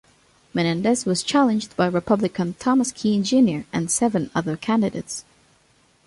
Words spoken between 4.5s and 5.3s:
candidates.